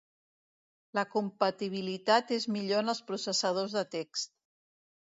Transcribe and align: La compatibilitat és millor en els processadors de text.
La 0.99 1.03
compatibilitat 1.11 2.35
és 2.41 2.49
millor 2.57 2.85
en 2.87 2.95
els 2.97 3.05
processadors 3.13 3.79
de 3.79 3.87
text. 3.99 4.35